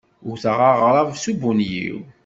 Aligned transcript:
Wten 0.29 0.55
aɣrab 0.69 1.09
s 1.21 1.25
ubunyiw. 1.31 1.99